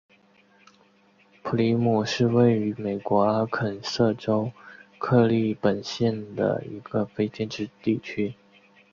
[1.43, 4.51] 普里姆是位于美国阿肯色州
[4.97, 8.33] 克利本县的一个非建制地区。